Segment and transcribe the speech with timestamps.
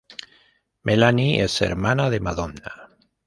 [0.81, 2.97] Melanie es hermana de Madonna.